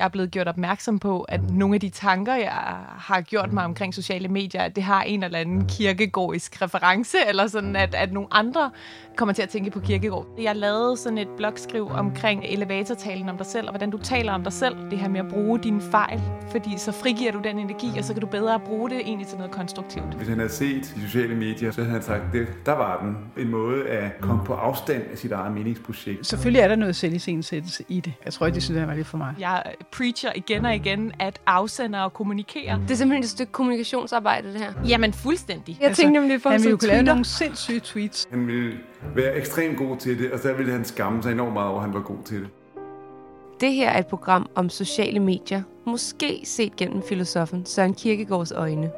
[0.00, 2.52] Jeg er blevet gjort opmærksom på, at nogle af de tanker, jeg
[2.98, 7.46] har gjort mig omkring sociale medier, at det har en eller anden kirkegårdisk reference, eller
[7.46, 8.70] sådan, at, at nogle andre
[9.16, 10.26] kommer til at tænke på kirkegård.
[10.42, 14.42] Jeg lavede sådan et blogskriv omkring elevatortalen om dig selv, og hvordan du taler om
[14.42, 14.76] dig selv.
[14.90, 18.12] Det her med at bruge dine fejl, fordi så frigiver du den energi, og så
[18.12, 20.14] kan du bedre bruge det egentlig til noget konstruktivt.
[20.14, 23.44] Hvis han havde set de sociale medier, så havde han sagt, det, der var den.
[23.44, 26.26] En måde at komme på afstand af sit eget meningsprojekt.
[26.26, 28.12] Selvfølgelig er der noget selvisensættelse i det.
[28.24, 29.34] Jeg tror, det synes jeg var lidt for meget.
[29.38, 29.62] Jeg
[29.92, 32.80] preacher igen og igen, at afsender og kommunikere.
[32.82, 34.72] Det er simpelthen et stykke kommunikationsarbejde, det her.
[34.88, 35.78] Jamen fuldstændig.
[35.80, 38.28] Jeg tænkte nemlig på Han ville jo kunne lave nogle sindssyge tweets.
[38.30, 38.78] Han ville
[39.14, 41.84] være ekstremt god til det, og så ville han skamme sig enormt meget over, at
[41.84, 42.48] han var god til det.
[43.60, 48.90] Det her er et program om sociale medier, måske set gennem filosofen Søren Kierkegaards øjne.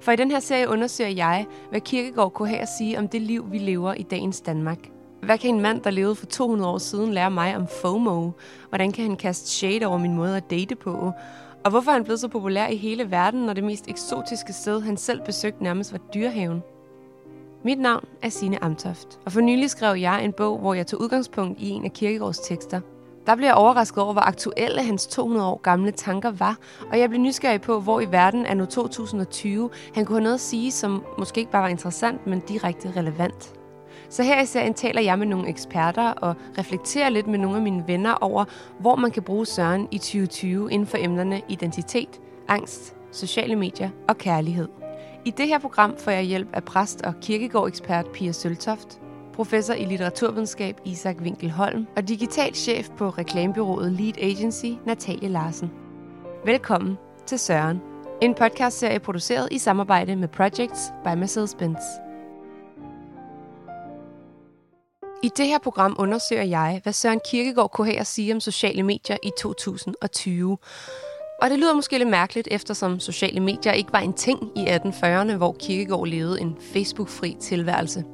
[0.00, 3.22] For i den her serie undersøger jeg, hvad Kierkegaard kunne have at sige om det
[3.22, 4.78] liv, vi lever i dagens Danmark.
[5.22, 8.30] Hvad kan en mand, der levede for 200 år siden, lære mig om FOMO?
[8.68, 11.12] Hvordan kan han kaste shade over min måde at date på?
[11.64, 14.80] Og hvorfor er han blevet så populær i hele verden, når det mest eksotiske sted,
[14.80, 16.62] han selv besøgte, nærmest var dyrehaven?
[17.64, 21.00] Mit navn er Sine Amtoft, og for nylig skrev jeg en bog, hvor jeg tog
[21.00, 22.80] udgangspunkt i en af Kierkegaards tekster.
[23.26, 26.58] Der blev jeg overrasket over, hvor aktuelle hans 200 år gamle tanker var,
[26.90, 30.34] og jeg blev nysgerrig på, hvor i verden er nu 2020 han kunne have noget
[30.34, 33.52] at sige, som måske ikke bare var interessant, men direkte relevant.
[34.08, 37.62] Så her i serien taler jeg med nogle eksperter og reflekterer lidt med nogle af
[37.62, 38.44] mine venner over,
[38.80, 44.18] hvor man kan bruge Søren i 2020 inden for emnerne identitet, angst, sociale medier og
[44.18, 44.68] kærlighed.
[45.24, 49.00] I det her program får jeg hjælp af præst og kirkegårdekspert Pia Søltoft,
[49.32, 55.70] professor i litteraturvidenskab Isak Winkelholm og digital chef på reklamebyrået Lead Agency Natalie Larsen.
[56.44, 57.80] Velkommen til Søren,
[58.22, 62.05] en podcastserie produceret i samarbejde med Projects by Mercedes-Benz.
[65.22, 68.82] I det her program undersøger jeg, hvad Søren Kierkegaard kunne have at sige om sociale
[68.82, 70.58] medier i 2020.
[71.42, 75.36] Og det lyder måske lidt mærkeligt, eftersom sociale medier ikke var en ting i 1840'erne,
[75.36, 78.04] hvor Kierkegaard levede en Facebook-fri tilværelse.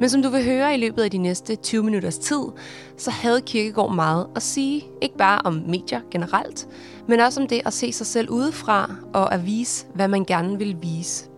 [0.00, 2.42] Men som du vil høre i løbet af de næste 20 minutters tid,
[2.96, 4.84] så havde Kierkegaard meget at sige.
[5.02, 6.68] Ikke bare om medier generelt,
[7.08, 10.58] men også om det at se sig selv udefra og at vise, hvad man gerne
[10.58, 11.31] vil vise.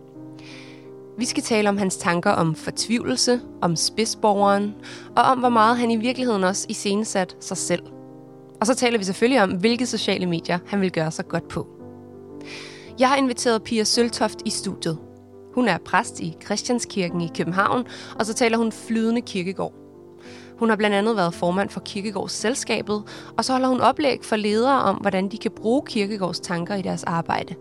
[1.17, 4.75] Vi skal tale om hans tanker om fortvivlelse, om spidsborgeren,
[5.15, 7.83] og om hvor meget han i virkeligheden også iscenesat sig selv.
[8.61, 11.67] Og så taler vi selvfølgelig om, hvilke sociale medier han vil gøre sig godt på.
[12.99, 14.97] Jeg har inviteret Pia Søltoft i studiet.
[15.53, 17.85] Hun er præst i Christianskirken i København,
[18.19, 19.73] og så taler hun flydende kirkegård.
[20.59, 23.03] Hun har blandt andet været formand for Kirkegårdsselskabet,
[23.37, 26.81] og så holder hun oplæg for ledere om, hvordan de kan bruge Kirkegårds tanker i
[26.81, 27.55] deres arbejde.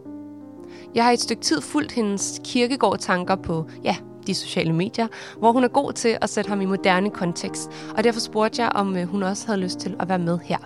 [0.95, 3.97] Jeg har et stykke tid fulgt hendes Kirkegård-tanker på, ja,
[4.27, 5.07] de sociale medier,
[5.39, 8.73] hvor hun er god til at sætte ham i moderne kontekst, og derfor spurgte jeg,
[8.75, 10.59] om øh, hun også havde lyst til at være med her.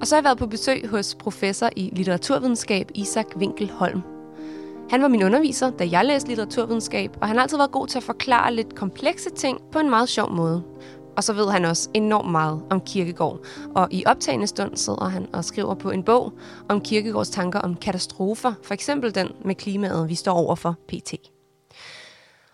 [0.00, 4.02] Og så har jeg været på besøg hos professor i litteraturvidenskab Isak Winkelholm.
[4.90, 7.98] Han var min underviser, da jeg læste litteraturvidenskab, og han har altid været god til
[7.98, 10.62] at forklare lidt komplekse ting på en meget sjov måde.
[11.16, 13.38] Og så ved han også enormt meget om Kierkegaard.
[13.74, 16.32] Og i optagende stund sidder han og skriver på en bog
[16.68, 21.14] om Kierkegaards tanker om katastrofer, for eksempel den med klimaet, vi står over for pt.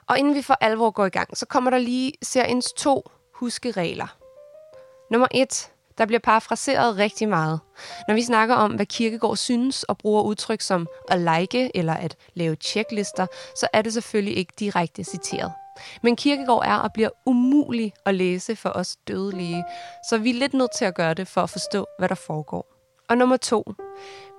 [0.07, 4.17] Og inden vi for alvor går i gang, så kommer der lige seriens to huskeregler.
[5.11, 5.71] Nummer et.
[5.99, 7.61] Der bliver parafraseret rigtig meget.
[8.09, 12.17] Når vi snakker om, hvad Kierkegaard synes og bruger udtryk som at like eller at
[12.35, 13.27] lave checklister,
[13.57, 15.53] så er det selvfølgelig ikke direkte citeret.
[16.03, 19.65] Men Kierkegaard er og bliver umulig at læse for os dødelige,
[20.11, 22.67] så vi er lidt nødt til at gøre det for at forstå, hvad der foregår.
[23.09, 23.65] Og nummer to.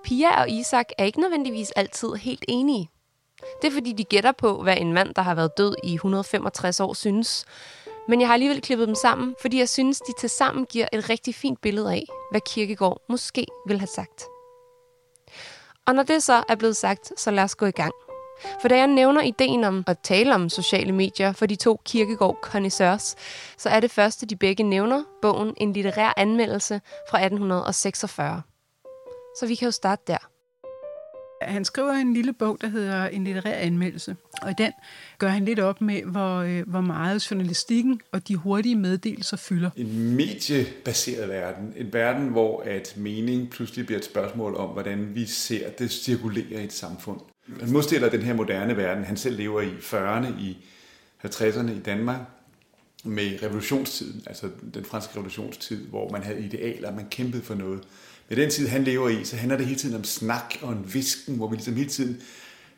[0.03, 2.89] Pia og Isak er ikke nødvendigvis altid helt enige.
[3.61, 6.79] Det er fordi, de gætter på, hvad en mand, der har været død i 165
[6.79, 7.45] år, synes.
[8.07, 11.09] Men jeg har alligevel klippet dem sammen, fordi jeg synes, de til sammen giver et
[11.09, 14.23] rigtig fint billede af, hvad Kierkegaard måske vil have sagt.
[15.87, 17.93] Og når det så er blevet sagt, så lad os gå i gang.
[18.61, 22.37] For da jeg nævner ideen om at tale om sociale medier for de to Kierkegaard
[22.41, 23.15] connoisseurs,
[23.57, 28.41] så er det første, de begge nævner, bogen En litterær anmeldelse fra 1846.
[29.39, 30.31] Så vi kan jo starte der.
[31.41, 34.71] Han skriver en lille bog, der hedder En litterær anmeldelse, og i den
[35.17, 39.69] gør han lidt op med, hvor, øh, hvor meget journalistikken og de hurtige meddelelser fylder.
[39.75, 41.73] En mediebaseret verden.
[41.77, 46.61] En verden, hvor at mening pludselig bliver et spørgsmål om, hvordan vi ser det cirkulere
[46.61, 47.19] i et samfund.
[47.59, 50.57] Han modstiller den her moderne verden, han selv lever i 40'erne, i
[51.25, 52.19] 50'erne i Danmark,
[53.03, 57.83] med revolutionstiden, altså den franske revolutionstid, hvor man havde idealer, man kæmpede for noget.
[58.29, 60.93] Med den tid, han lever i, så handler det hele tiden om snak og en
[60.93, 62.21] visken, hvor vi ligesom hele tiden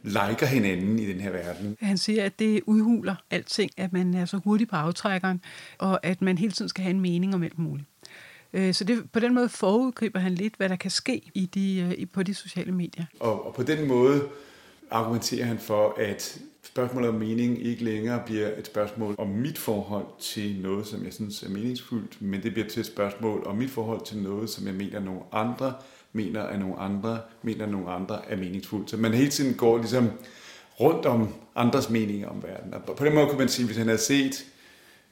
[0.03, 1.77] liker hinanden i den her verden.
[1.81, 5.41] Han siger, at det udhuler alting, at man er så hurtig på aftrækkeren,
[5.77, 7.87] og at man hele tiden skal have en mening om alt muligt.
[8.53, 11.95] Øh, så det, på den måde forudgriber han lidt, hvad der kan ske i de,
[11.99, 13.05] øh, på de sociale medier.
[13.19, 14.29] Og, og på den måde
[14.93, 20.05] argumenterer han for, at spørgsmålet om mening ikke længere bliver et spørgsmål om mit forhold
[20.19, 23.69] til noget, som jeg synes er meningsfuldt, men det bliver til et spørgsmål om mit
[23.69, 25.73] forhold til noget, som jeg mener, nogle andre
[26.13, 28.89] mener, at nogle andre mener, at nogle andre er meningsfuldt.
[28.89, 30.09] Så man hele tiden går ligesom
[30.79, 32.73] rundt om andres meninger om verden.
[32.73, 34.45] Og på den måde kunne man sige, hvis han havde set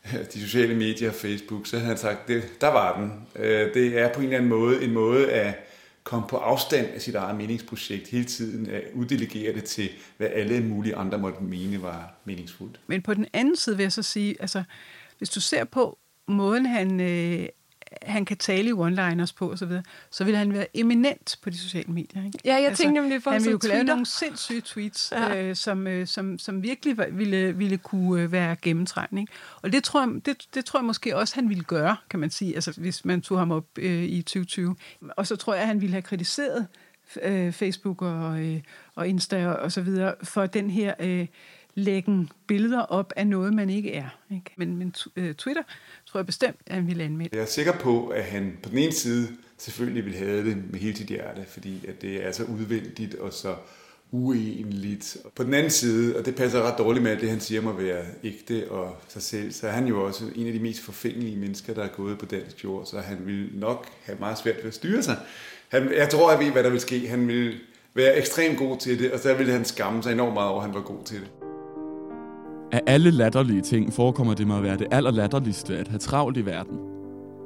[0.06, 3.44] øh, de sociale medier, Facebook, så havde han sagt, det, der var den.
[3.46, 5.71] Øh, det er på en eller anden måde en måde at
[6.04, 10.62] komme på afstand af sit eget meningsprojekt, hele tiden at uddelegere det til, hvad alle
[10.64, 12.80] mulige andre måtte mene var meningsfuldt.
[12.88, 14.64] Men på den anden side vil jeg så sige, altså,
[15.18, 17.48] hvis du ser på måden, han øh,
[18.02, 21.58] han kan tale i one-liners på osv., så, så vil han være eminent på de
[21.58, 22.26] sociale medier.
[22.26, 22.40] Ikke?
[22.46, 25.44] Ja, jeg altså, tænkte nemlig for Han ville jo kunne lave nogle sindssyge tweets, ja.
[25.44, 29.32] øh, som, øh, som, som virkelig ville, ville kunne øh, være gennemtrængende.
[29.62, 32.30] Og det tror, jeg, det, det tror jeg måske også, han ville gøre, kan man
[32.30, 34.76] sige, altså, hvis man tog ham op øh, i 2020.
[35.02, 36.68] Og så tror jeg, han ville have kritiseret
[37.24, 38.62] øh, Facebook og, øh,
[38.96, 40.94] og Insta og, og så videre for den her...
[41.00, 41.28] Øh,
[41.76, 44.10] lægge billeder op af noget, man ikke er.
[44.32, 44.52] Ikke?
[44.58, 45.64] Men, men uh, Twitter
[46.06, 47.36] tror jeg bestemt, at han vil anmelde.
[47.36, 49.28] Jeg er sikker på, at han på den ene side
[49.58, 53.34] selvfølgelig vil have det med hele sit hjerte, fordi at det er så udvendigt og
[53.34, 53.56] så
[54.12, 55.18] uenligt.
[55.36, 57.74] På den anden side, og det passer ret dårligt med, at det han siger må
[57.74, 61.38] være ægte og sig selv, så er han jo også en af de mest forfængelige
[61.38, 64.66] mennesker, der er gået på dansk jord, så han vil nok have meget svært ved
[64.66, 65.18] at styre sig.
[65.70, 67.08] Han, jeg tror, jeg ved, hvad der vil ske.
[67.08, 67.60] Han vil
[67.94, 70.66] være ekstremt god til det, og så vil han skamme sig enormt meget over, at
[70.66, 71.41] han var god til det.
[72.72, 76.46] Af alle latterlige ting forekommer det mig at være det allerlatterligste at have travlt i
[76.46, 76.80] verden.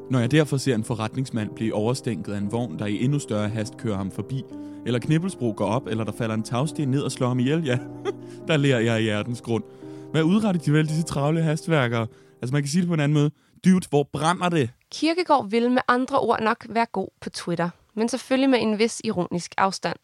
[0.10, 3.50] Når jeg derfor ser en forretningsmand blive overstænket af en vogn, der i endnu større
[3.50, 4.44] hast kører ham forbi,
[4.86, 7.78] eller knibbelsbro går op, eller der falder en tagsten ned og slår ham ihjel, ja,
[8.48, 9.64] der lærer jeg i hjertens grund.
[10.12, 12.08] Hvad udretter de vel, disse travle hastværkere?
[12.42, 13.32] Altså man kan sige det på en anden måde.
[13.66, 14.70] Dude, hvor brænder det?
[14.92, 19.02] Kirkegård vil med andre ord nok være god på Twitter, men selvfølgelig med en vis
[19.04, 19.98] ironisk afstand.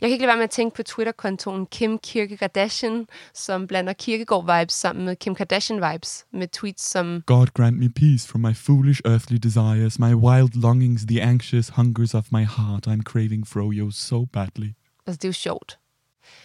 [0.00, 3.92] Jeg kan ikke lade være med at tænke på Twitter-kontoen Kim Kirke Kardashian, som blander
[3.92, 9.00] Kirkegård-vibes sammen med Kim Kardashian-vibes, med tweets som God grant me peace from my foolish
[9.04, 14.24] earthly desires, my wild longings, the anxious hungers of my heart, I'm craving froyo so
[14.24, 14.70] badly.
[15.06, 15.78] Altså, det er jo sjovt.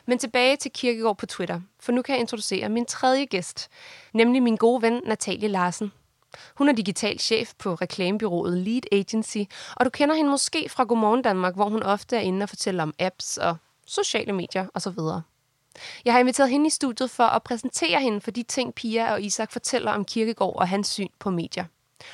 [0.07, 3.69] Men tilbage til Kirkegård på Twitter, for nu kan jeg introducere min tredje gæst,
[4.13, 5.92] nemlig min gode ven Natalie Larsen.
[6.56, 9.38] Hun er digital chef på reklamebyrået Lead Agency,
[9.75, 12.83] og du kender hende måske fra Godmorgen Danmark, hvor hun ofte er inde og fortæller
[12.83, 13.57] om apps og
[13.88, 15.00] sociale medier osv.
[16.06, 19.22] Jeg har inviteret hende i studiet for at præsentere hende for de ting, Pia og
[19.22, 21.66] Isak fortæller om Kirkegård og hans syn på medier.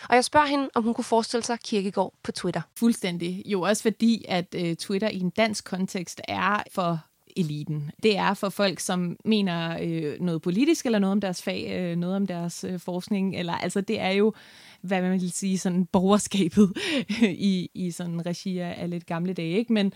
[0.10, 2.62] Og jeg spørger hende, om hun kunne forestille sig Kirkegård på Twitter.
[2.80, 3.44] Fuldstændig.
[3.46, 7.00] Jo også fordi, at øh, Twitter i en dansk kontekst er for
[7.38, 7.92] eliten.
[8.04, 11.96] Det er for folk, som mener øh, noget politisk, eller noget om deres fag, øh,
[11.96, 14.34] noget om deres øh, forskning, eller altså det er jo,
[14.82, 16.74] hvad man vil sige, sådan borgerskabet
[17.22, 19.74] i, i sådan regi af lidt gamle dage, ikke?
[19.74, 19.94] Men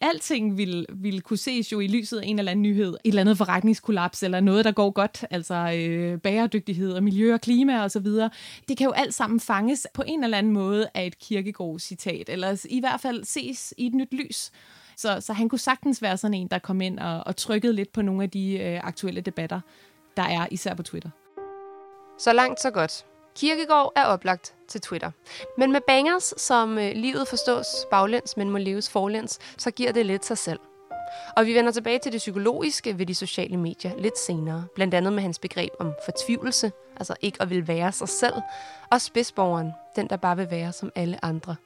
[0.00, 3.20] alting vil, vil kunne ses jo i lyset af en eller anden nyhed, et eller
[3.20, 7.90] andet forretningskollaps, eller noget, der går godt, altså øh, bæredygtighed og miljø og klima og
[7.90, 8.30] så videre.
[8.68, 12.66] Det kan jo alt sammen fanges på en eller anden måde af et kirkegård-citat, eller
[12.70, 14.50] i hvert fald ses i et nyt lys.
[14.98, 17.92] Så, så han kunne sagtens være sådan en, der kom ind og, og trykkede lidt
[17.92, 19.60] på nogle af de øh, aktuelle debatter,
[20.16, 21.10] der er især på Twitter.
[22.18, 23.06] Så langt, så godt.
[23.36, 25.10] Kirkegård er oplagt til Twitter.
[25.58, 30.06] Men med bangers, som øh, livet forstås baglæns, men må leves forlæns, så giver det
[30.06, 30.60] lidt sig selv.
[31.36, 34.66] Og vi vender tilbage til det psykologiske ved de sociale medier lidt senere.
[34.74, 38.34] Blandt andet med hans begreb om fortvivlelse, altså ikke at vil være sig selv.
[38.90, 41.56] Og spidsborgeren, den der bare vil være som alle andre.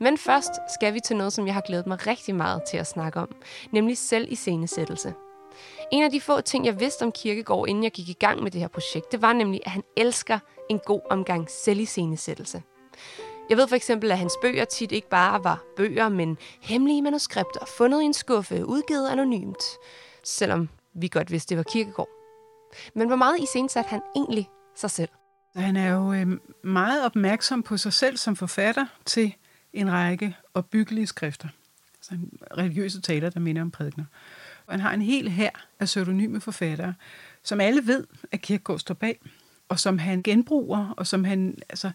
[0.00, 2.86] Men først skal vi til noget, som jeg har glædet mig rigtig meget til at
[2.86, 3.28] snakke om,
[3.72, 5.14] nemlig selv i scenesættelse.
[5.92, 8.50] En af de få ting, jeg vidste om Kirkegård, inden jeg gik i gang med
[8.50, 10.38] det her projekt, det var nemlig, at han elsker
[10.70, 12.62] en god omgang selv i scenesættelse.
[13.50, 17.66] Jeg ved for eksempel, at hans bøger tit ikke bare var bøger, men hemmelige manuskripter,
[17.78, 19.64] fundet i en skuffe, udgivet anonymt.
[20.24, 22.08] Selvom vi godt vidste, det var Kirkegård.
[22.94, 25.08] Men hvor meget i scenen han egentlig sig selv?
[25.56, 26.26] Han er jo øh,
[26.64, 29.34] meget opmærksom på sig selv som forfatter til
[29.72, 31.48] en række opbyggelige skrifter.
[31.98, 32.18] Altså
[32.58, 34.04] religiøse taler, der minder om prædikner.
[34.66, 35.50] Og han har en hel her
[35.80, 36.94] af pseudonyme forfattere,
[37.42, 39.20] som alle ved, at Kierkegaard står bag
[39.70, 41.90] og som han genbruger, og som han, altså,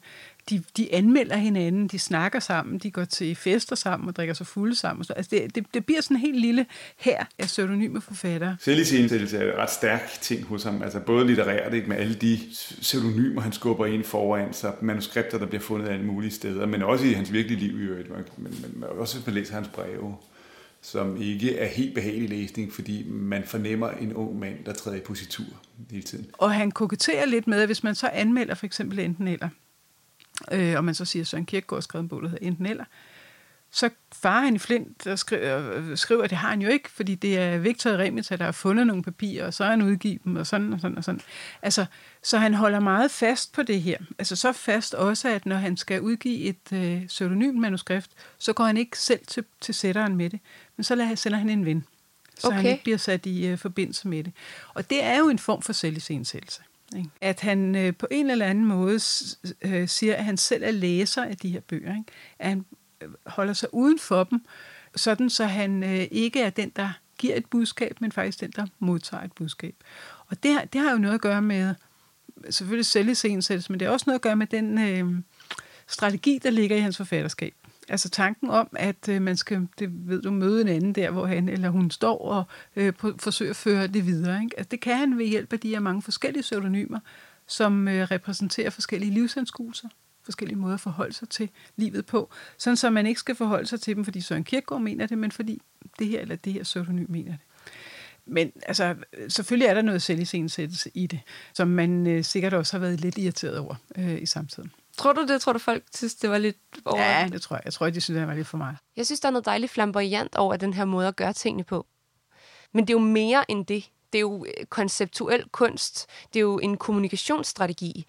[0.49, 4.47] de, de anmelder hinanden, de snakker sammen, de går til fester sammen og drikker sig
[4.47, 5.05] fulde sammen.
[5.15, 6.65] Altså, det, det, det bliver sådan en helt lille
[6.97, 8.57] her af pseudonyme forfattere.
[8.59, 12.39] Selvisensættelse er en ret stærk ting hos ham, altså både litterært ikke, med alle de
[12.81, 17.05] pseudonymer, han skubber ind foran sig, manuskripter, der bliver fundet alle mulige steder, men også
[17.05, 20.15] i hans virkelige liv i øvrigt, men, men, men også hvis man læser hans breve
[20.81, 24.99] som ikke er helt behagelig læsning, fordi man fornemmer en ung mand, der træder i
[24.99, 25.45] positur
[25.91, 26.25] hele tiden.
[26.33, 29.49] Og han koketterer lidt med, at hvis man så anmelder for eksempel enten eller,
[30.51, 32.85] øh, og man så siger, Søren Kierkegaard har skrevet en bog, der hedder Enten Eller,
[33.75, 37.15] så farer han i flint og skriver, skriver, at det har han jo ikke, fordi
[37.15, 40.35] det er Victor Remita, der har fundet nogle papirer, og så har han udgivet dem,
[40.35, 41.21] og sådan og sådan og sådan.
[41.61, 41.85] Altså,
[42.23, 43.97] så han holder meget fast på det her.
[44.19, 48.63] Altså så fast også, at når han skal udgive et øh, pseudonym manuskript, så går
[48.63, 50.39] han ikke selv til, til sætteren med det,
[50.77, 51.85] men så lader, sender han en ven,
[52.39, 52.57] så okay.
[52.57, 54.33] han ikke bliver sat i øh, forbindelse med det.
[54.73, 56.61] Og det er jo en form for selvisensættelse
[56.95, 57.13] læsning.
[57.21, 58.99] At han øh, på en eller anden måde
[59.61, 61.97] øh, siger, at han selv er læser af de her bøger.
[61.97, 62.11] Ikke?
[62.39, 62.65] At han
[63.01, 64.45] øh, holder sig uden for dem,
[64.95, 68.65] sådan så han øh, ikke er den, der giver et budskab, men faktisk den, der
[68.79, 69.75] modtager et budskab.
[70.27, 71.75] Og det, det har jo noget at gøre med,
[72.49, 75.23] selvfølgelig selvisensættelse, men det har også noget at gøre med den øh,
[75.87, 77.53] strategi, der ligger i hans forfatterskab.
[77.89, 81.25] Altså tanken om, at øh, man skal, det ved du, møde en anden der, hvor
[81.25, 82.43] han eller hun står og
[82.75, 84.43] øh, forsøger at føre det videre.
[84.43, 84.57] Ikke?
[84.57, 86.99] Altså, det kan han ved hjælp af de her mange forskellige pseudonymer,
[87.47, 89.89] som øh, repræsenterer forskellige livsanskuelser
[90.25, 93.81] forskellige måder at forholde sig til livet på, sådan så man ikke skal forholde sig
[93.81, 95.61] til dem, fordi Søren Kierkegaard mener det, men fordi
[95.99, 97.39] det her eller det her pseudonym mener det.
[98.25, 98.95] Men altså,
[99.27, 101.19] selvfølgelig er der noget selvisensættelse i det,
[101.53, 104.71] som man øh, sikkert også har været lidt irriteret over øh, i samtiden.
[104.97, 105.41] Tror du det?
[105.41, 107.01] Tror du, folk synes, det var lidt over?
[107.01, 107.61] Ja, det tror jeg.
[107.65, 108.77] Jeg tror, de synes, det var lidt for meget.
[108.97, 111.85] Jeg synes, der er noget dejligt flamboyant over den her måde at gøre tingene på.
[112.73, 113.89] Men det er jo mere end det.
[114.13, 116.05] Det er jo øh, konceptuel kunst.
[116.33, 118.05] Det er jo en kommunikationsstrategi.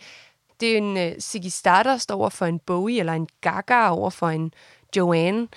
[0.60, 4.28] Det er en uh, Ziggy Stardust over for en Bowie, eller en Gaga over for
[4.28, 4.52] en
[4.96, 5.48] Joanne.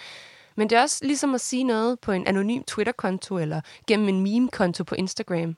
[0.55, 4.19] Men det er også ligesom at sige noget på en anonym Twitter-konto, eller gennem en
[4.23, 5.55] meme-konto på Instagram.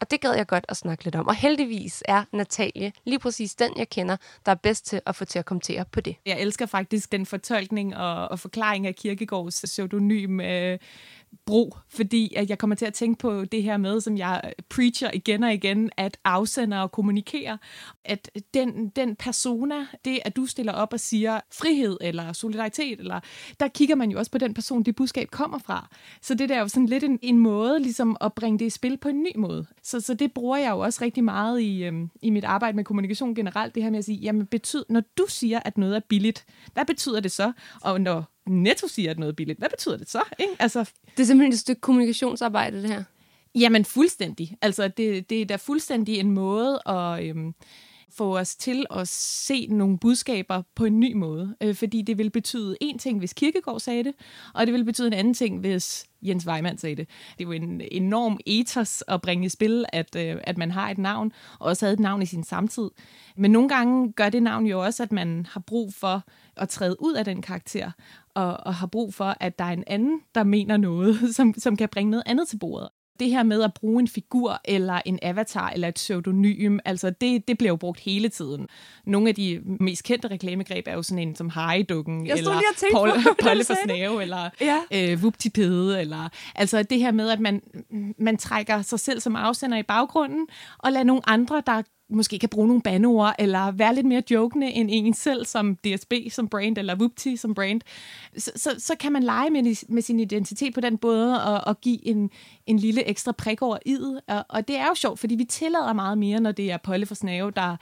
[0.00, 1.26] Og det gad jeg godt at snakke lidt om.
[1.26, 5.24] Og heldigvis er Natalie lige præcis den, jeg kender, der er bedst til at få
[5.24, 6.16] til at kommentere på det.
[6.26, 10.78] Jeg elsker faktisk den fortolkning og, og forklaring af Kirkegårds pseudonym øh,
[11.46, 15.10] brug, fordi at jeg kommer til at tænke på det her med, som jeg preacher
[15.14, 17.58] igen og igen, at afsender og kommunikere,
[18.04, 23.20] at den, den persona, det at du stiller op og siger frihed eller solidaritet, eller
[23.60, 25.88] der kigger man jo også på den person, det budskab kommer fra.
[26.22, 28.70] Så det der er jo sådan lidt en, en måde ligesom at bringe det i
[28.70, 29.66] spil på en ny måde.
[29.82, 32.84] Så, så det bruger jeg jo også rigtig meget i, øhm, i mit arbejde med
[32.84, 36.00] kommunikation generelt, det her med at sige, jamen betyd, når du siger, at noget er
[36.08, 37.52] billigt, hvad betyder det så?
[37.80, 39.58] Og når Netto siger, at noget er billigt.
[39.58, 40.22] Hvad betyder det så?
[40.38, 40.52] Ikke?
[40.58, 43.04] Altså, det er simpelthen et stykke kommunikationsarbejde, det her.
[43.54, 44.56] Jamen fuldstændig.
[44.62, 47.54] Altså det, det er da fuldstændig en måde at øhm,
[48.12, 51.56] få os til at se nogle budskaber på en ny måde.
[51.60, 54.14] Øh, fordi det vil betyde en ting, hvis Kirkegaard sagde det,
[54.54, 57.08] og det vil betyde en anden ting, hvis Jens Weimann sagde det.
[57.38, 60.90] Det er jo en enorm ethos at bringe i spil, at, øh, at man har
[60.90, 62.90] et navn, og også havde et navn i sin samtid.
[63.36, 66.24] Men nogle gange gør det navn jo også, at man har brug for
[66.56, 67.90] at træde ud af den karakter,
[68.34, 71.76] og, og har brug for, at der er en anden, der mener noget, som, som
[71.76, 72.88] kan bringe noget andet til bordet
[73.20, 77.48] det her med at bruge en figur, eller en avatar, eller et pseudonym, altså det,
[77.48, 78.68] det bliver jo brugt hele tiden.
[79.06, 83.10] Nogle af de mest kendte reklamegreb er jo sådan en som Harry-dukken, eller Paul,
[83.42, 84.80] Paul for Snave, eller ja.
[84.92, 87.62] øh, Vuptipede, eller altså det her med, at man,
[88.18, 90.46] man trækker sig selv som afsender i baggrunden,
[90.78, 94.70] og lader nogle andre, der måske kan bruge nogle bandeord, eller være lidt mere jokende
[94.70, 97.80] end en selv, som DSB som brand, eller Whoopty som brand,
[98.36, 101.80] så, så, så kan man lege med, med sin identitet på den måde, og, og
[101.80, 102.30] give en,
[102.66, 104.18] en lille ekstra prik over id.
[104.28, 107.06] Og, og det er jo sjovt, fordi vi tillader meget mere, når det er Polle
[107.06, 107.76] for Snave, der,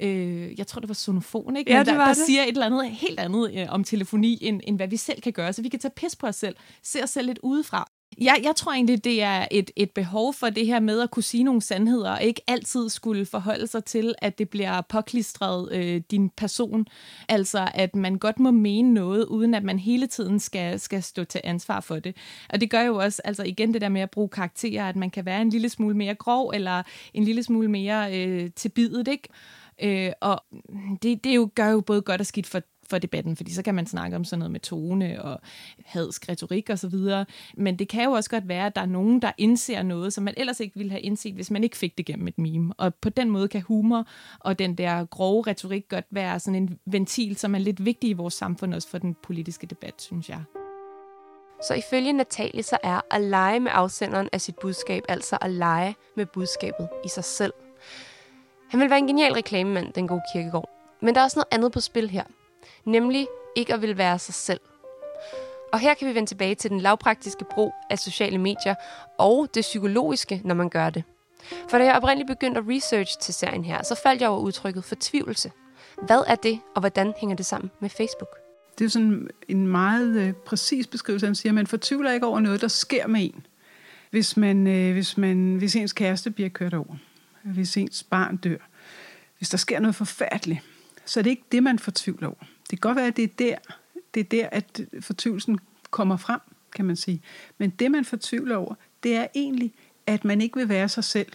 [0.00, 1.70] øh, jeg tror det var sonofon, ikke?
[1.70, 2.16] Ja, Men der, der det.
[2.16, 5.32] siger et eller andet helt andet øh, om telefoni, end, end hvad vi selv kan
[5.32, 5.52] gøre.
[5.52, 7.90] Så vi kan tage pis på os selv, se os selv lidt udefra.
[8.20, 11.22] Jeg, jeg tror egentlig, det er et, et behov for det her med at kunne
[11.22, 16.02] sige nogle sandheder, og ikke altid skulle forholde sig til, at det bliver påklistret øh,
[16.10, 16.86] din person.
[17.28, 21.24] Altså, at man godt må mene noget, uden at man hele tiden skal, skal stå
[21.24, 22.16] til ansvar for det.
[22.50, 25.10] Og det gør jo også, altså igen det der med at bruge karakterer, at man
[25.10, 26.82] kan være en lille smule mere grov, eller
[27.14, 29.28] en lille smule mere øh, til bidet, ikke?
[29.82, 30.44] Øh, og
[31.02, 33.74] det, det jo, gør jo både godt og skidt for, for debatten, fordi så kan
[33.74, 35.40] man snakke om sådan noget med tone og
[35.84, 36.94] hadsk retorik osv.
[37.56, 40.24] Men det kan jo også godt være, at der er nogen, der indser noget, som
[40.24, 42.74] man ellers ikke ville have indset, hvis man ikke fik det gennem et meme.
[42.76, 44.04] Og på den måde kan humor
[44.40, 48.12] og den der grove retorik godt være sådan en ventil, som er lidt vigtig i
[48.12, 50.42] vores samfund, også for den politiske debat, synes jeg.
[51.62, 55.94] Så ifølge Natalie, så er at lege med afsenderen af sit budskab, altså at lege
[56.16, 57.52] med budskabet i sig selv.
[58.70, 60.68] Han vil være en genial reklamemand, den gode kirkegård.
[61.02, 62.24] Men der er også noget andet på spil her
[62.88, 63.26] nemlig
[63.56, 64.60] ikke at vil være sig selv.
[65.72, 68.74] Og her kan vi vende tilbage til den lavpraktiske brug af sociale medier
[69.18, 71.04] og det psykologiske, når man gør det.
[71.70, 74.84] For da jeg oprindeligt begyndte at research til serien her, så faldt jeg over udtrykket
[74.84, 75.52] fortvivlelse.
[76.06, 78.28] Hvad er det, og hvordan hænger det sammen med Facebook?
[78.78, 81.26] Det er sådan en meget øh, præcis beskrivelse.
[81.26, 83.46] Han siger, at man fortvivler ikke over noget, der sker med en.
[84.10, 86.96] Hvis, man, øh, hvis, man, hvis ens kæreste bliver kørt over,
[87.42, 88.56] hvis ens barn dør,
[89.38, 90.60] hvis der sker noget forfærdeligt,
[91.08, 92.40] så det er ikke det, man fortvivler over.
[92.40, 93.56] Det kan godt være, at det er der,
[94.14, 95.58] det er der at fortvivlelsen
[95.90, 96.40] kommer frem,
[96.76, 97.22] kan man sige.
[97.58, 99.74] Men det, man fortvivler over, det er egentlig,
[100.06, 101.32] at man ikke vil være sig selv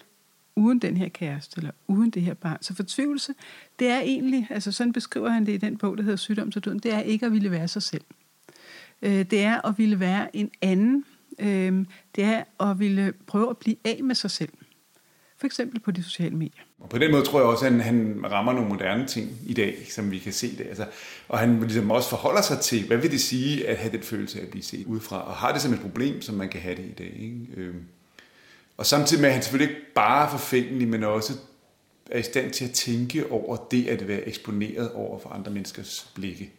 [0.56, 2.58] uden den her kæreste, eller uden det her barn.
[2.62, 3.34] Så fortvivlelse,
[3.80, 6.66] det er egentlig, altså sådan beskriver han det i den bog, der hedder Sygdom til
[6.66, 8.04] døden, det er ikke at ville være sig selv.
[9.02, 11.06] Øh, det er at ville være en anden.
[11.40, 14.50] Øh, det er at ville prøve at blive af med sig selv.
[15.44, 16.62] For eksempel på de sociale medier.
[16.80, 19.54] Og på den måde tror jeg også, at han, han rammer nogle moderne ting i
[19.54, 20.68] dag, som vi kan se det.
[20.68, 20.86] Altså,
[21.28, 24.40] og han ligesom også forholder sig til, hvad vil det sige at have den følelse
[24.40, 26.76] af at blive set udefra, og har det som et problem, som man kan have
[26.76, 27.18] det i dag.
[27.20, 27.48] Ikke?
[27.58, 27.76] Øh.
[28.78, 31.34] Og samtidig med, at han selvfølgelig ikke bare er forfængelig, men også
[32.12, 36.12] er i stand til at tænke over det at være eksponeret over for andre menneskers
[36.16, 36.54] blikke,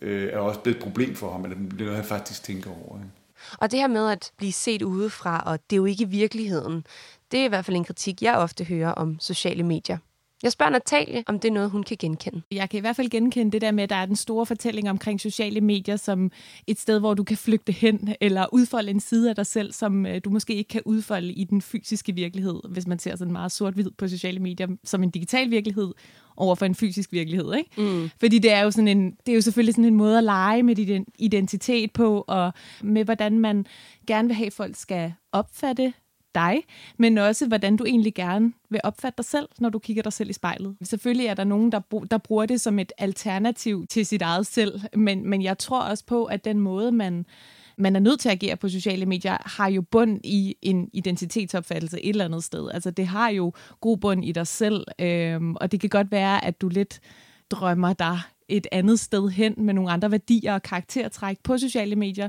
[0.00, 2.70] øh, er også blevet et problem for ham, eller det er noget, han faktisk tænker
[2.70, 2.98] over.
[2.98, 3.10] Ikke?
[3.58, 6.86] Og det her med at blive set udefra, og det er jo ikke virkeligheden,
[7.32, 9.98] det er i hvert fald en kritik, jeg ofte hører om sociale medier.
[10.42, 12.42] Jeg spørger Natalie, om det er noget, hun kan genkende.
[12.50, 14.90] Jeg kan i hvert fald genkende det der med, at der er den store fortælling
[14.90, 16.30] omkring sociale medier som
[16.66, 20.06] et sted, hvor du kan flygte hen, eller udfolde en side af dig selv, som
[20.06, 23.52] øh, du måske ikke kan udfolde i den fysiske virkelighed, hvis man ser sådan meget
[23.52, 25.92] sort-hvid på sociale medier, som en digital virkelighed
[26.36, 27.54] over for en fysisk virkelighed.
[27.54, 27.70] Ikke?
[27.82, 28.10] Mm.
[28.20, 30.62] Fordi det er, jo sådan en, det er jo selvfølgelig sådan en måde at lege
[30.62, 33.66] med din identitet på, og med hvordan man
[34.06, 35.92] gerne vil have, at folk skal opfatte
[36.34, 36.62] dig,
[36.98, 40.30] men også hvordan du egentlig gerne vil opfatte dig selv, når du kigger dig selv
[40.30, 40.76] i spejlet.
[40.82, 44.80] Selvfølgelig er der nogen, der, der bruger det som et alternativ til sit eget selv,
[44.96, 47.26] men, men jeg tror også på, at den måde, man,
[47.78, 52.00] man er nødt til at agere på sociale medier, har jo bund i en identitetsopfattelse
[52.00, 52.70] et eller andet sted.
[52.74, 56.44] Altså det har jo god bund i dig selv, øhm, og det kan godt være,
[56.44, 57.00] at du lidt
[57.50, 58.18] drømmer dig
[58.52, 62.28] et andet sted hen med nogle andre værdier og karaktertræk på sociale medier,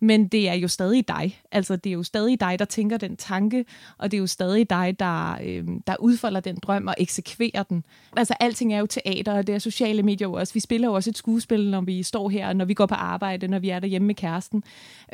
[0.00, 1.40] men det er jo stadig dig.
[1.52, 3.64] Altså, det er jo stadig dig, der tænker den tanke,
[3.98, 7.84] og det er jo stadig dig, der, øh, der udfolder den drøm og eksekverer den.
[8.16, 10.54] Altså, alting er jo teater, og det er sociale medier jo også.
[10.54, 13.48] Vi spiller jo også et skuespil, når vi står her, når vi går på arbejde,
[13.48, 14.64] når vi er derhjemme med kæresten.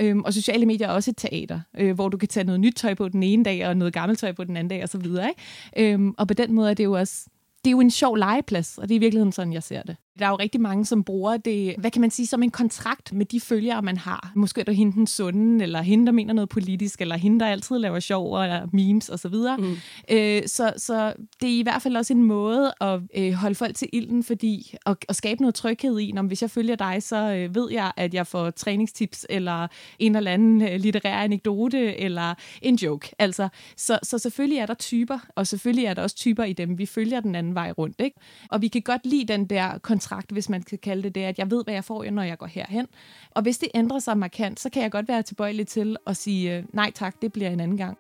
[0.01, 2.75] Øhm, og sociale medier er også et teater, øh, hvor du kan tage noget nyt
[2.77, 4.99] tøj på den ene dag, og noget gammelt tøj på den anden dag, og så
[4.99, 5.29] videre.
[5.29, 5.93] Ikke?
[5.93, 7.27] Øhm, og på den måde er det jo også
[7.65, 9.97] det er jo en sjov legeplads, og det er i virkeligheden sådan, jeg ser det.
[10.19, 13.13] Der er jo rigtig mange, som bruger det, hvad kan man sige, som en kontrakt
[13.13, 14.33] med de følgere, man har.
[14.35, 17.47] Måske er der hende den sunde, eller hende, der mener noget politisk, eller hende, der
[17.47, 19.33] altid laver sjov, eller memes osv.
[19.33, 19.77] Så, mm.
[20.11, 23.77] øh, så, så det er i hvert fald også en måde at øh, holde folk
[23.77, 27.17] til ilden, fordi at, at skabe noget tryghed i, når hvis jeg følger dig, så
[27.17, 32.35] øh, ved jeg, at jeg får træningstips, eller en eller anden øh, litterær anekdote, eller
[32.63, 33.15] en joke.
[33.19, 36.79] Altså, så, så selvfølgelig er der typer, og selvfølgelig er der også typer i dem,
[36.79, 38.01] vi følger den anden vej rundt.
[38.01, 38.21] Ikke?
[38.51, 41.25] Og vi kan godt lide den der kontrakt kontrakt, hvis man kan kalde det det,
[41.25, 42.87] at jeg ved, hvad jeg får, når jeg går herhen.
[43.31, 46.57] Og hvis det ændrer sig markant, så kan jeg godt være tilbøjelig til at sige,
[46.57, 47.99] øh, nej tak, det bliver en anden gang.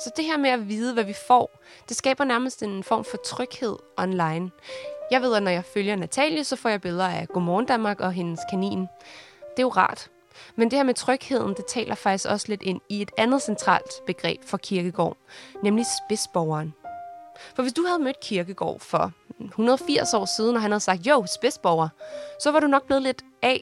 [0.00, 3.16] Så det her med at vide, hvad vi får, det skaber nærmest en form for
[3.16, 4.50] tryghed online.
[5.10, 8.12] Jeg ved, at når jeg følger Natalie, så får jeg billeder af Godmorgen Danmark og
[8.12, 8.80] hendes kanin.
[8.80, 10.10] Det er jo rart.
[10.56, 13.92] Men det her med trygheden, det taler faktisk også lidt ind i et andet centralt
[14.06, 15.16] begreb for kirkegård,
[15.62, 16.74] nemlig spidsborgeren.
[17.56, 21.26] For hvis du havde mødt Kirkegård for 180 år siden, og han havde sagt, jo,
[21.34, 21.88] spidsborger,
[22.42, 23.56] så var du nok blevet lidt A,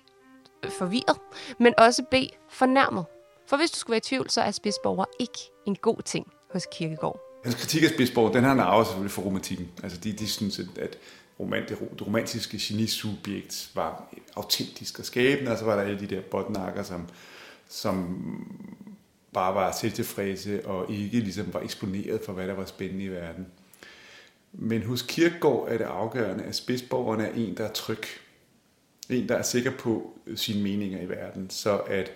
[0.78, 1.18] forvirret,
[1.58, 2.14] men også B,
[2.50, 3.04] fornærmet.
[3.46, 6.66] For hvis du skulle være i tvivl, så er spidsborger ikke en god ting hos
[6.72, 7.20] Kirkegård.
[7.44, 9.68] Hans kritik af spidsborger, den har han arvet selvfølgelig for romantikken.
[9.82, 10.98] Altså de, de synes, at
[11.40, 16.20] romant, det romantiske genisubjekt var autentisk og skabende, og så var der alle de der
[16.20, 17.08] botnakker, som,
[17.68, 18.18] som
[19.32, 23.46] bare var selvtilfredse og ikke ligesom var eksponeret for, hvad der var spændende i verden.
[24.52, 28.02] Men hos Kirkegaard er det afgørende, at spidsborgeren er en, der er tryg.
[29.10, 31.50] En, der er sikker på øh, sine meninger i verden.
[31.50, 32.10] Så at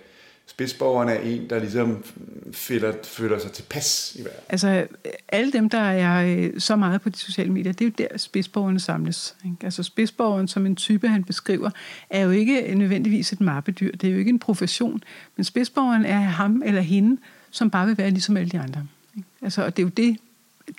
[0.45, 2.03] spidsborgeren er en, der ligesom
[2.51, 4.39] føler, føler sig tilpas i verden.
[4.49, 4.87] Altså,
[5.29, 8.17] alle dem, der er øh, så meget på de sociale medier, det er jo der,
[8.17, 9.35] spidsborgerne samles.
[9.45, 9.57] Ikke?
[9.63, 11.69] Altså, spidsborgeren som en type, han beskriver,
[12.09, 13.91] er jo ikke nødvendigvis et mappedyr.
[13.91, 15.03] Det er jo ikke en profession.
[15.35, 17.21] Men spidsborgeren er ham eller hende,
[17.51, 18.87] som bare vil være ligesom alle de andre.
[19.17, 19.27] Ikke?
[19.41, 20.17] Altså, og det er jo det,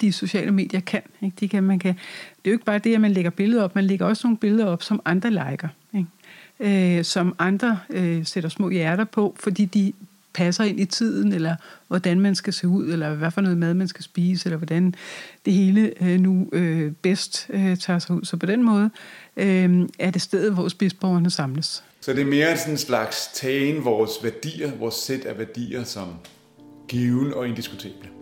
[0.01, 1.03] de sociale medier kan.
[1.22, 1.37] Ikke?
[1.40, 1.94] De kan, man kan.
[1.94, 4.38] Det er jo ikke bare det, at man lægger billeder op, man lægger også nogle
[4.38, 5.68] billeder op, som andre liker.
[5.94, 6.98] Ikke?
[6.98, 9.92] Øh, som andre øh, sætter små hjerter på, fordi de
[10.35, 11.57] passer ind i tiden, eller
[11.88, 14.94] hvordan man skal se ud, eller hvad for noget mad man skal spise, eller hvordan
[15.44, 18.24] det hele øh, nu øh, bedst øh, tager sig ud.
[18.24, 18.90] Så på den måde
[19.37, 21.85] øh, er det stedet, hvor spidsborgerne samles.
[22.01, 26.09] Så det er mere sådan en slags tagen vores værdier, vores sæt af værdier som
[26.88, 28.18] given og indiskutable.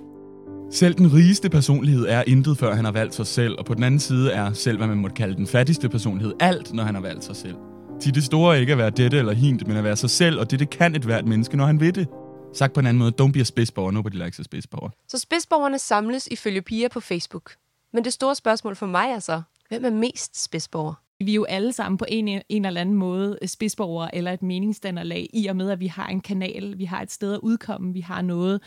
[0.70, 3.82] Selv den rigeste personlighed er intet, før han har valgt sig selv, og på den
[3.82, 7.02] anden side er selv, hvad man måtte kalde den fattigste personlighed, alt, når han har
[7.02, 7.56] valgt sig selv.
[8.00, 10.40] Til det store er ikke at være dette eller hint, men at være sig selv,
[10.40, 12.08] og det, det kan et hvert menneske, når han vil det.
[12.54, 14.90] Sagt på en anden måde, don't be a spidsborger, nobody likes a spidsborger.
[15.08, 17.52] Så spidsborgerne samles ifølge piger på Facebook.
[17.92, 20.94] Men det store spørgsmål for mig er så, Hvem er mest spidsborger?
[21.20, 25.30] Vi er jo alle sammen på en, en eller anden måde spidsborgere eller et meningsdannerlag,
[25.32, 28.00] i og med, at vi har en kanal, vi har et sted at udkomme, vi
[28.00, 28.60] har noget,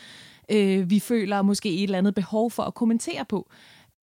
[0.52, 3.50] øh, vi føler måske et eller andet behov for at kommentere på.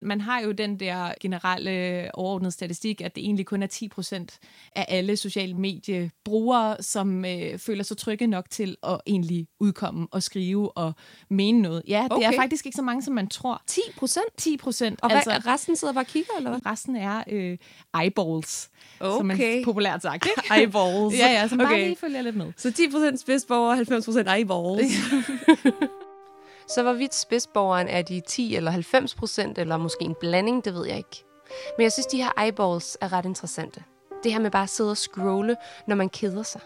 [0.02, 4.38] Man har jo den der generelle overordnede statistik, at det egentlig kun er 10 procent
[4.76, 10.22] af alle sociale mediebrugere, som øh, føler sig trygge nok til at egentlig udkomme og
[10.22, 10.92] skrive og
[11.30, 11.82] mene noget.
[11.88, 12.32] Ja, det okay.
[12.32, 13.62] er faktisk ikke så mange, som man tror.
[13.66, 14.36] 10 procent?
[14.36, 15.00] 10 procent.
[15.02, 16.66] Og altså, hvad, resten sidder bare og kigger, eller hvad?
[16.66, 17.58] Resten er øh,
[18.02, 18.70] eyeballs,
[19.00, 19.18] okay.
[19.18, 20.26] som man populært sagt.
[20.26, 20.54] Ikke?
[20.54, 21.18] eyeballs.
[21.18, 21.70] ja, ja, som okay.
[21.70, 22.52] bare lige følger lidt med.
[22.56, 24.92] Så 10 procent spidsborger, 90 procent eyeballs.
[26.68, 30.86] Så hvorvidt spidsborgeren er de 10 eller 90 procent, eller måske en blanding, det ved
[30.86, 31.24] jeg ikke.
[31.76, 33.84] Men jeg synes, de her eyeballs er ret interessante.
[34.24, 36.60] Det her med bare at sidde og scrolle, når man keder sig.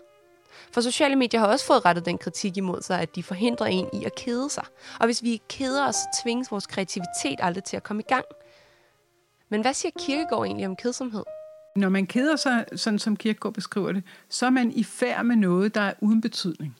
[0.72, 3.88] For sociale medier har også fået rettet den kritik imod sig, at de forhindrer en
[3.92, 4.64] i at kede sig.
[5.00, 8.24] Og hvis vi keder os, så tvinges vores kreativitet aldrig til at komme i gang.
[9.48, 11.24] Men hvad siger Kirkegaard egentlig om kedsomhed?
[11.76, 15.36] Når man keder sig, sådan som Kirkegaard beskriver det, så er man i færd med
[15.36, 16.76] noget, der er uden betydning.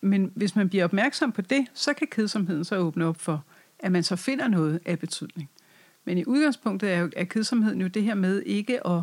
[0.00, 3.44] Men hvis man bliver opmærksom på det, så kan kedsomheden så åbne op for,
[3.78, 5.50] at man så finder noget af betydning.
[6.04, 9.02] Men i udgangspunktet er, jo, er kedsomheden jo det her med ikke at,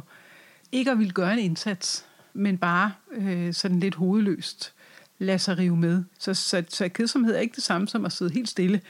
[0.72, 4.74] ikke at ville gøre en indsats, men bare øh, sådan lidt hovedløst
[5.18, 6.04] lade sig rive med.
[6.20, 8.82] Så, så, så kedsomhed er ikke det samme som at sidde helt stille.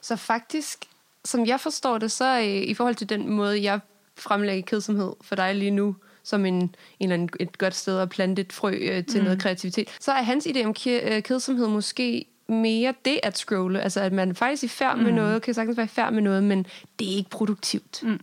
[0.00, 0.84] Så faktisk,
[1.24, 3.80] som jeg forstår det, så øh, i forhold til den måde, jeg
[4.16, 8.10] fremlægger kedsomhed for dig lige nu, som en, en eller anden, et godt sted at
[8.10, 9.24] plante et frø øh, til mm.
[9.24, 13.80] noget kreativitet, så er hans idé om øh, kedsomhed måske mere det at scrolle.
[13.80, 15.16] Altså, at man faktisk er i færd med mm.
[15.16, 16.66] noget, kan sagtens være i færd med noget, men
[16.98, 18.02] det er ikke produktivt.
[18.02, 18.20] Mm.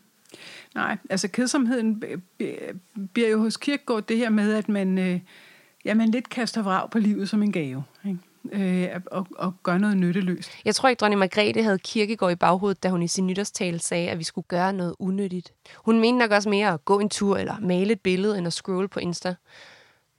[0.76, 2.04] Nej, altså kedsomheden
[3.14, 5.20] bliver jo hos Kirkegaard det her med, at man, øh,
[5.86, 7.84] ja, man lidt kaster vrag på livet som en gave.
[8.06, 8.20] Ikke?
[8.52, 10.52] Øh, og, og gøre noget nytteløst.
[10.66, 14.10] Jeg tror ikke, dronning Margrethe havde kirkegård i baghovedet, da hun i sin nytårstale sagde,
[14.10, 15.54] at vi skulle gøre noget unyttigt.
[15.76, 18.54] Hun mente nok også mere at gå en tur eller male et billede, end at
[18.54, 19.36] scrolle på Insta.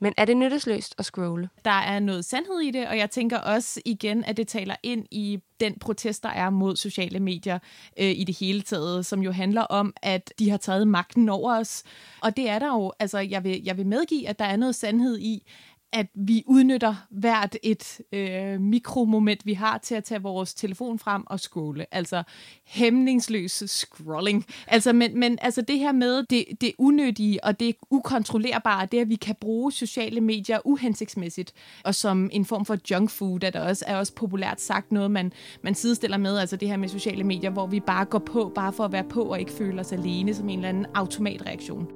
[0.03, 1.49] Men er det nyttesløst at scrolle?
[1.64, 5.07] Der er noget sandhed i det, og jeg tænker også igen, at det taler ind
[5.11, 7.59] i den protest, der er mod sociale medier
[7.99, 11.59] øh, i det hele taget, som jo handler om, at de har taget magten over
[11.59, 11.83] os.
[12.21, 14.75] Og det er der jo, altså jeg vil, jeg vil medgive, at der er noget
[14.75, 15.43] sandhed i,
[15.92, 21.22] at vi udnytter hvert et øh, mikromoment, vi har til at tage vores telefon frem
[21.26, 21.94] og scrolle.
[21.94, 22.22] Altså
[22.64, 24.44] hæmningsløs scrolling.
[24.66, 29.09] Altså, men, men altså det her med det, det unødige og det ukontrollerbare, det at
[29.09, 31.53] vi kan bruge sociale medier uhensigtsmæssigt,
[31.85, 35.11] og som en form for junk food, at der også, er også populært sagt noget,
[35.11, 38.53] man, man sidestiller med, altså det her med sociale medier, hvor vi bare går på,
[38.55, 41.87] bare for at være på og ikke føler os alene som en eller anden automatreaktion.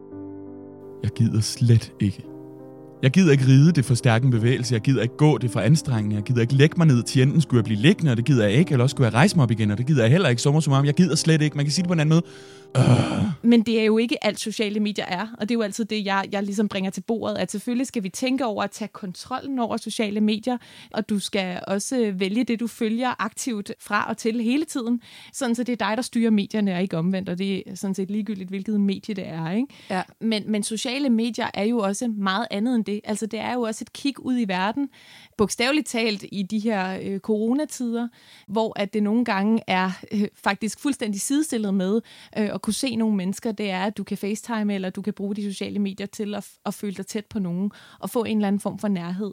[1.02, 2.33] Jeg gider slet ikke
[3.04, 6.16] jeg gider ikke ride det for stærken bevægelse, jeg gider ikke gå det for anstrengende,
[6.16, 8.44] jeg gider ikke lægge mig ned til enten skulle jeg blive liggende, og det gider
[8.44, 10.28] jeg ikke, eller også skulle jeg rejse mig op igen, og det gider jeg heller
[10.28, 12.14] ikke, sommer som om, jeg gider slet ikke, man kan sige det på en anden
[12.14, 12.22] måde.
[12.78, 13.14] Uh.
[13.42, 16.04] Men det er jo ikke alt sociale medier er, og det er jo altid det,
[16.04, 19.58] jeg, jeg ligesom bringer til bordet, at selvfølgelig skal vi tænke over at tage kontrollen
[19.58, 20.58] over sociale medier,
[20.90, 25.00] og du skal også vælge det, du følger aktivt fra og til hele tiden,
[25.32, 27.94] sådan så det er dig, der styrer medierne, og ikke omvendt, og det er sådan
[27.94, 29.50] set ligegyldigt, hvilket medie det er.
[29.50, 29.68] Ikke?
[29.90, 30.02] Ja.
[30.20, 33.00] Men, men sociale medier er jo også meget andet end det.
[33.04, 34.88] Altså det er jo også et kig ud i verden,
[35.36, 38.08] bogstaveligt talt i de her øh, coronatider,
[38.48, 42.00] hvor at det nogle gange er øh, faktisk fuldstændig sidestillet med
[42.38, 45.12] øh, at kunne se nogle mennesker, det er, at du kan facetime, eller du kan
[45.12, 48.36] bruge de sociale medier til at, at føle dig tæt på nogen, og få en
[48.36, 49.32] eller anden form for nærhed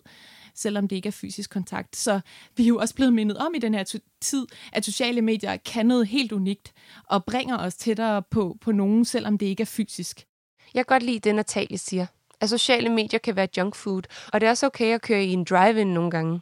[0.55, 1.95] selvom det ikke er fysisk kontakt.
[1.95, 2.19] Så
[2.57, 5.85] vi er jo også blevet mindet om i den her tid, at sociale medier kan
[5.85, 6.73] noget helt unikt,
[7.09, 10.25] og bringer os tættere på, på nogen, selvom det ikke er fysisk.
[10.73, 12.05] Jeg kan godt lide det, Natalie siger
[12.41, 14.01] at sociale medier kan være junk food,
[14.33, 16.41] og det er også okay at køre i en drive-in nogle gange.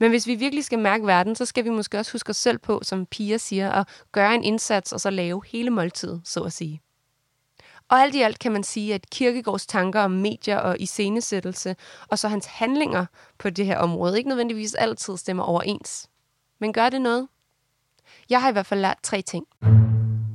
[0.00, 2.58] Men hvis vi virkelig skal mærke verden, så skal vi måske også huske os selv
[2.58, 6.52] på, som piger siger, at gøre en indsats og så lave hele måltidet, så at
[6.52, 6.80] sige.
[7.88, 11.76] Og alt i alt kan man sige, at Kirkegårds tanker om medier og iscenesættelse,
[12.08, 13.06] og så hans handlinger
[13.38, 16.08] på det her område, ikke nødvendigvis altid stemmer overens.
[16.60, 17.28] Men gør det noget?
[18.30, 19.46] Jeg har i hvert fald lært tre ting.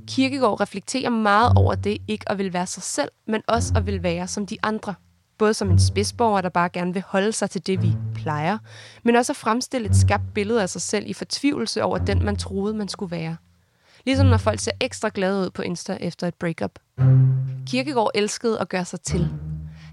[0.08, 4.04] Kirkegård reflekterer meget over det ikke at vil være sig selv, men også at vil
[4.04, 4.96] være som de andre.
[5.40, 8.58] Både som en spidsborger, der bare gerne vil holde sig til det, vi plejer,
[9.04, 12.36] men også at fremstille et skabt billede af sig selv i fortvivlelse over den, man
[12.36, 13.38] troede, man skulle være.
[14.06, 16.80] Ligesom når folk ser ekstra glade ud på Insta efter et breakup.
[17.68, 19.30] Kirkegaard elskede at gøre sig til.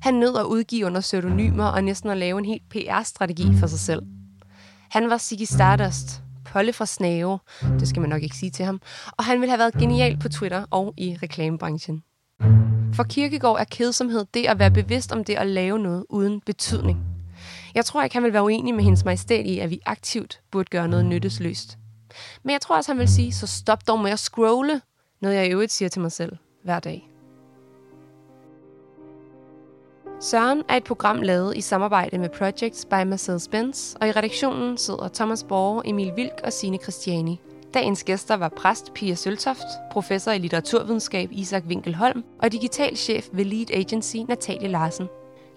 [0.02, 3.78] Han nød at udgive under pseudonymer og næsten at lave en helt PR-strategi for sig
[3.78, 4.02] selv.
[4.90, 7.38] Han var Ziggy Stardust, Polle fra Snave.
[7.62, 8.80] Det skal man nok ikke sige til ham.
[9.12, 12.02] Og han ville have været genial på Twitter og i reklamebranchen.
[12.96, 16.98] For Kirkegaard er kedsomhed det at være bevidst om det at lave noget uden betydning.
[17.74, 20.68] Jeg tror ikke, han vil være uenig med hendes majestæt i, at vi aktivt burde
[20.70, 21.78] gøre noget nyttesløst.
[22.42, 24.80] Men jeg tror også, han vil sige, så stop dog med at scrolle.
[25.20, 27.11] Noget jeg i øvrigt siger til mig selv hver dag.
[30.20, 35.09] Søren er et program lavet i samarbejde med Projects by Mercedes-Benz, og i redaktionen sidder
[35.09, 37.40] Thomas Borge, Emil Vilk og Signe Christiani.
[37.77, 43.45] Dagens gæster var præst Pia Søltoft, professor i litteraturvidenskab Isak Winkelholm og digital chef ved
[43.45, 45.07] Lead Agency Natalie Larsen.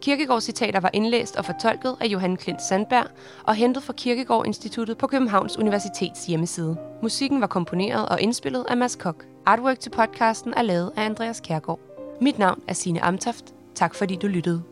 [0.02, 3.06] Kirkegårds citater var indlæst og fortolket af Johan Klint Sandberg
[3.44, 6.78] og hentet fra Kirkegård Instituttet på Københavns Universitets hjemmeside.
[7.02, 9.26] Musikken var komponeret og indspillet af Mads Kok.
[9.46, 11.80] Artwork til podcasten er lavet af Andreas Kærgaard.
[12.22, 13.54] Mit navn er Sine Amtoft.
[13.76, 14.64] Tak fordi du lyttede.